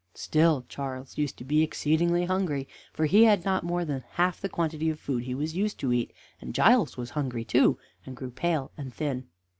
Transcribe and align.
Still 0.15 0.65
Charles 0.67 1.19
used 1.19 1.37
to 1.37 1.43
be 1.43 1.61
exceedingly 1.61 2.25
hungry, 2.25 2.67
for 2.91 3.05
he 3.05 3.25
had 3.25 3.45
not 3.45 3.63
more 3.63 3.85
than 3.85 4.03
half 4.13 4.41
the 4.41 4.49
quantity 4.49 4.89
of 4.89 4.99
food 4.99 5.25
he 5.25 5.35
was 5.35 5.55
used 5.55 5.77
to 5.81 5.93
eat, 5.93 6.11
and 6.41 6.55
Giles 6.55 6.97
was 6.97 7.11
hungry 7.11 7.45
too, 7.45 7.77
and 8.03 8.15
grew 8.17 8.31
pale 8.31 8.71
and 8.75 8.91
thin. 8.91 9.27